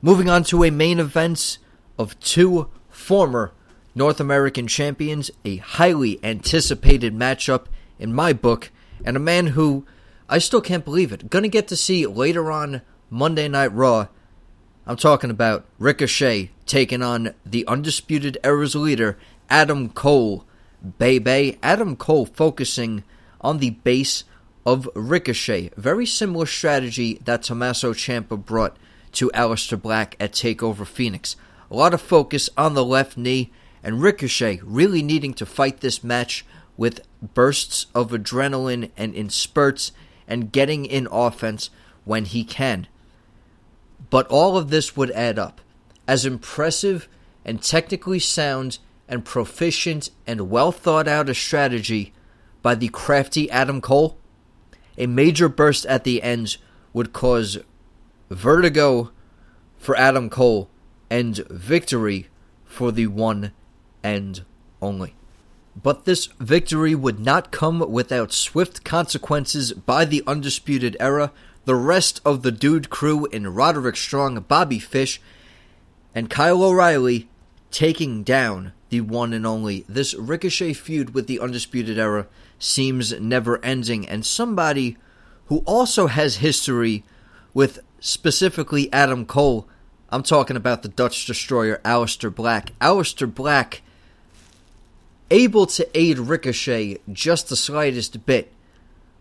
[0.00, 1.58] Moving on to a main event
[1.98, 3.52] of two former
[3.94, 7.66] North American champions, a highly anticipated matchup
[7.98, 8.70] in my book,
[9.04, 9.84] and a man who
[10.28, 11.30] I still can't believe it.
[11.30, 14.08] Gonna get to see later on Monday Night Raw.
[14.86, 19.18] I'm talking about Ricochet taking on the Undisputed Era's leader,
[19.50, 20.44] Adam Cole.
[20.98, 23.02] Baby, Adam Cole focusing
[23.40, 24.24] on the base
[24.64, 25.70] of Ricochet.
[25.76, 28.76] Very similar strategy that Tommaso Ciampa brought
[29.12, 31.36] to Aleister Black at TakeOver Phoenix.
[31.70, 33.50] A lot of focus on the left knee,
[33.82, 36.44] and Ricochet really needing to fight this match
[36.76, 37.00] with
[37.34, 39.92] bursts of adrenaline and in spurts
[40.26, 41.70] and getting in offense
[42.04, 42.86] when he can.
[44.10, 45.60] But all of this would add up.
[46.06, 47.08] As impressive
[47.44, 52.12] and technically sound and proficient and well thought out a strategy
[52.62, 54.18] by the crafty Adam Cole,
[54.96, 56.56] a major burst at the end
[56.92, 57.58] would cause
[58.30, 59.10] vertigo
[59.78, 60.68] for Adam Cole
[61.10, 62.28] and victory
[62.64, 63.52] for the one
[64.02, 64.42] and
[64.80, 65.14] only.
[65.80, 71.32] But this victory would not come without swift consequences by the Undisputed Era,
[71.66, 75.20] the rest of the Dude crew in Roderick Strong, Bobby Fish,
[76.14, 77.28] and Kyle O'Reilly
[77.70, 79.84] taking down the one and only.
[79.88, 82.26] This Ricochet feud with the Undisputed Era
[82.58, 84.96] seems never ending, and somebody
[85.46, 87.04] who also has history
[87.54, 89.68] with specifically Adam Cole.
[90.10, 92.72] I'm talking about the Dutch destroyer Aleister Black.
[92.80, 93.82] Aleister Black
[95.30, 98.52] able to aid Ricochet just the slightest bit,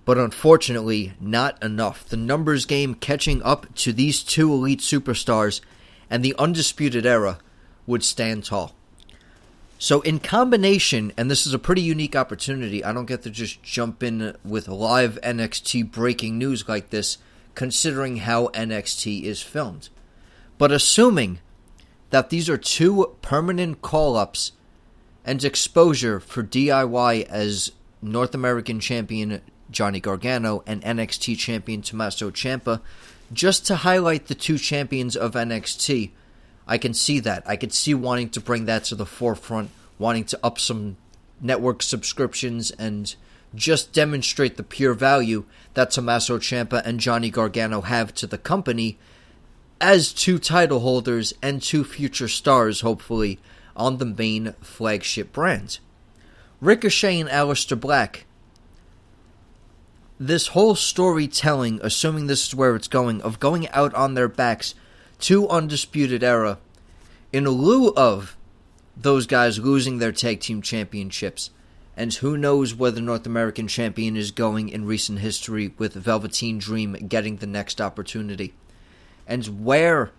[0.06, 2.06] but unfortunately not enough.
[2.06, 5.62] The numbers game catching up to these two elite superstars,
[6.10, 7.40] and the Undisputed Era
[7.86, 8.74] would stand tall.
[9.80, 13.62] So, in combination, and this is a pretty unique opportunity, I don't get to just
[13.62, 17.20] jump in with live NXT breaking news like this,
[17.54, 19.90] considering how NXT is filmed.
[20.58, 21.40] But assuming
[22.10, 24.54] that these are two permanent call ups
[25.28, 27.72] and exposure for DIY as
[28.02, 32.82] North American champion Johnny Gargano and NXT champion Tommaso Ciampa,
[33.32, 36.12] just to highlight the two champions of NXT
[36.68, 37.44] I can see that.
[37.46, 40.98] I could see wanting to bring that to the forefront, wanting to up some
[41.40, 43.16] network subscriptions and
[43.56, 48.98] just demonstrate the pure value that Tommaso Ciampa and Johnny Gargano have to the company
[49.80, 53.40] as two title holders and two future stars, hopefully,
[53.78, 55.80] on the main flagship brand.
[56.60, 58.26] Ricochet and Aleister Black.
[60.20, 64.74] This whole storytelling, assuming this is where it's going, of going out on their backs
[65.20, 66.58] to Undisputed Era
[67.32, 68.36] in lieu of
[68.96, 71.52] those guys losing their tag team championships.
[71.96, 76.60] And who knows where the North American champion is going in recent history with Velveteen
[76.60, 78.54] Dream getting the next opportunity.
[79.28, 80.12] And where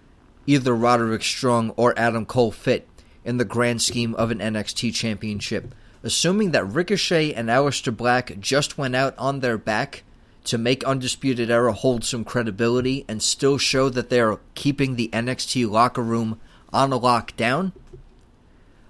[0.47, 2.88] either Roderick Strong or Adam Cole fit
[3.29, 5.75] in the grand scheme of an NXT championship.
[6.03, 10.03] Assuming that Ricochet and Aleister Black just went out on their back
[10.45, 15.71] to make Undisputed Era hold some credibility and still show that they're keeping the NXT
[15.71, 16.41] locker room
[16.73, 17.73] on a lockdown,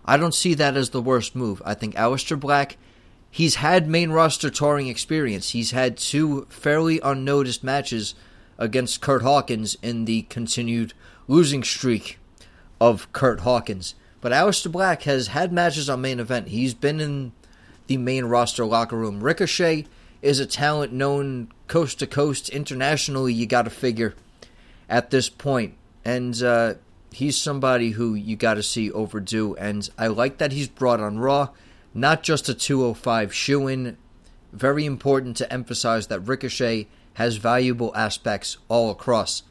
[0.04, 1.60] I don't see that as the worst move.
[1.64, 2.76] I think Aleister Black,
[3.30, 5.50] he's had main roster touring experience.
[5.50, 8.14] He's had two fairly unnoticed matches
[8.56, 10.94] against Kurt Hawkins in the continued
[11.26, 12.20] losing streak
[12.80, 13.96] of Kurt Hawkins.
[14.20, 16.48] But Aleister Black has had matches on main event.
[16.48, 17.32] He's been in
[17.86, 19.20] the main roster locker room.
[19.20, 19.86] Ricochet
[20.22, 23.32] is a talent known coast to coast internationally.
[23.32, 24.14] You got to figure
[24.88, 26.74] at this point, and uh,
[27.12, 29.54] he's somebody who you got to see overdue.
[29.56, 31.50] And I like that he's brought on Raw,
[31.94, 33.96] not just a 205 shoe in.
[34.52, 39.42] Very important to emphasize that Ricochet has valuable aspects all across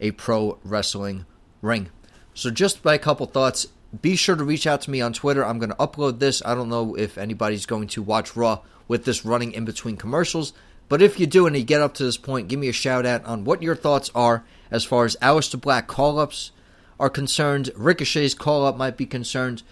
[0.00, 1.26] a pro wrestling
[1.60, 1.90] ring.
[2.32, 3.66] So, just by a couple thoughts,
[4.02, 5.44] be sure to reach out to me on Twitter.
[5.44, 6.42] I'm going to upload this.
[6.44, 10.52] I don't know if anybody's going to watch Raw with this running in between commercials.
[10.88, 13.06] But if you do and you get up to this point, give me a shout
[13.06, 16.50] out on what your thoughts are as far as Aleister Black call ups
[16.98, 19.62] are concerned, Ricochet's call up might be concerned.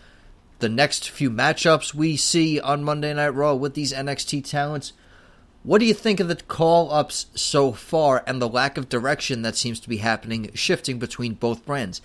[0.60, 4.92] the next few matchups we see on Monday Night Raw with these NXT talents.
[5.62, 9.42] What do you think of the call ups so far and the lack of direction
[9.42, 12.00] that seems to be happening, shifting between both brands?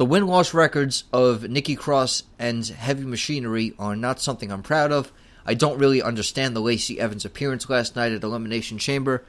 [0.00, 4.92] The win loss records of Nikki Cross and Heavy Machinery are not something I'm proud
[4.92, 5.12] of.
[5.44, 9.22] I don't really understand the Lacey Evans appearance last night at Elimination Chamber,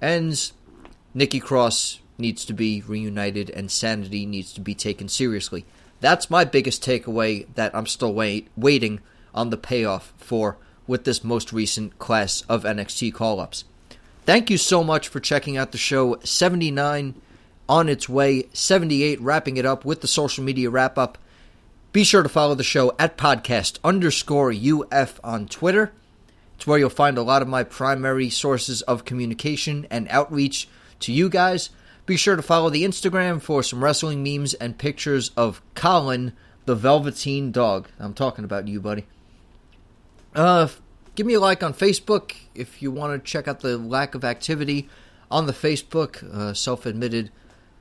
[0.00, 0.50] and
[1.12, 5.66] Nikki Cross needs to be reunited and Sanity needs to be taken seriously.
[6.00, 9.00] That's my biggest takeaway that I'm still wait, waiting
[9.34, 10.56] on the payoff for
[10.86, 13.64] with this most recent class of NXT call ups.
[14.24, 17.20] Thank you so much for checking out the show 79
[17.68, 21.18] on its way, 78 wrapping it up with the social media wrap up.
[21.92, 25.92] Be sure to follow the show at podcast underscore UF on Twitter.
[26.56, 30.68] It's where you'll find a lot of my primary sources of communication and outreach
[31.00, 31.70] to you guys.
[32.06, 36.32] Be sure to follow the Instagram for some wrestling memes and pictures of Colin,
[36.64, 37.88] the Velveteen Dog.
[37.98, 39.06] I'm talking about you, buddy.
[40.34, 40.68] Uh,
[41.14, 44.24] give me a like on Facebook if you want to check out the lack of
[44.24, 44.88] activity
[45.30, 46.22] on the Facebook.
[46.32, 47.32] Uh, Self admitted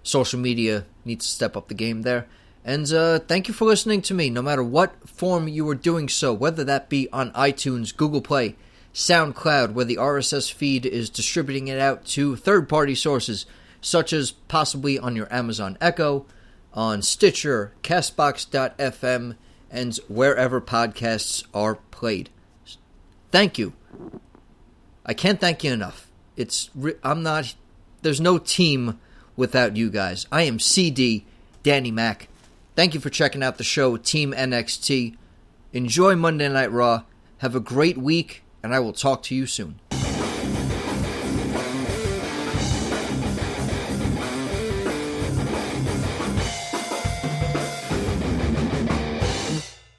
[0.06, 2.28] social media needs to step up the game there.
[2.64, 6.10] And uh, thank you for listening to me, no matter what form you are doing
[6.10, 8.56] so, whether that be on iTunes, Google Play,
[8.94, 13.46] SoundCloud, where the RSS feed is distributing it out to third party sources,
[13.82, 16.26] such as possibly on your Amazon Echo,
[16.74, 19.36] on Stitcher, Castbox.fm,
[19.70, 22.30] and wherever podcasts are played.
[23.32, 23.74] Thank you.
[25.06, 26.10] I can't thank you enough.
[26.36, 26.70] It's
[27.04, 27.54] I'm not.
[28.02, 29.00] There's no team
[29.36, 30.28] without you guys.
[30.32, 31.26] I am CD
[31.64, 32.28] Danny Mac.
[32.76, 35.16] Thank you for checking out the show, Team NXT.
[35.74, 37.04] Enjoy Monday Night Raw.
[37.40, 39.80] Have a great week, and I will talk to you soon.